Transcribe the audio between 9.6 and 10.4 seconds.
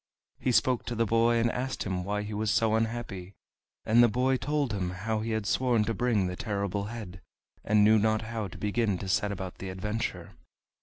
adventure.